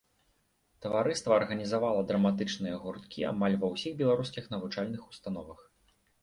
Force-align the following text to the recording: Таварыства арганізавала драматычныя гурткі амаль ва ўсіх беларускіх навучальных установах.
Таварыства 0.85 1.31
арганізавала 1.41 2.01
драматычныя 2.11 2.79
гурткі 2.85 3.27
амаль 3.33 3.59
ва 3.65 3.71
ўсіх 3.75 3.93
беларускіх 4.01 4.49
навучальных 4.55 5.01
установах. 5.13 5.59